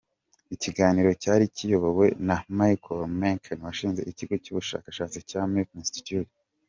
Ikiganiro 0.55 1.09
cyari 1.21 1.45
kiyobowe 1.55 2.07
na 2.27 2.37
Michael 2.57 3.01
Milken 3.19 3.59
washinze 3.67 4.01
Ikigo 4.11 4.35
cy’ubushakashatsi 4.43 5.17
cya 5.29 5.41
Milken 5.51 5.81
Institute. 5.85 6.31